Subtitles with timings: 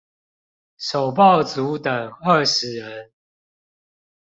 [0.79, 1.93] 首報族等
[2.23, 3.11] 二十人